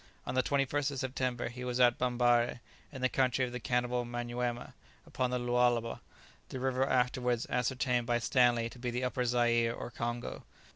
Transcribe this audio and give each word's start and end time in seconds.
On 0.25 0.33
the 0.33 0.41
21st 0.41 0.89
of 0.93 0.97
September 0.99 1.47
he 1.49 1.63
was 1.63 1.79
at 1.79 1.99
Bambarré, 1.99 2.59
in 2.91 3.03
the 3.03 3.07
country 3.07 3.45
of 3.45 3.51
the 3.51 3.59
cannibal 3.59 4.03
Manyuema, 4.03 4.73
upon 5.05 5.29
the 5.29 5.37
Lualaba, 5.37 5.99
the 6.49 6.59
river 6.59 6.89
afterwards 6.89 7.45
ascertained 7.51 8.07
by 8.07 8.17
Stanley 8.17 8.67
to 8.67 8.79
be 8.79 8.89
the 8.89 9.03
Upper 9.03 9.25
Zaire 9.25 9.75
or 9.75 9.91
Congo. 9.91 10.41